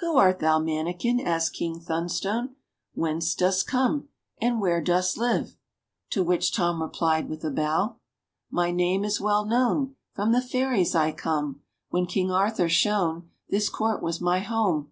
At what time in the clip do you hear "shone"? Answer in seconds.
12.68-13.30